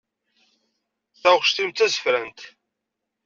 [1.21, 2.39] Taɣect-im d tazefrant.